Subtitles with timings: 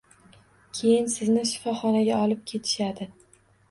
[0.79, 3.13] Keyin sizni shifoxonaga olib ketishadi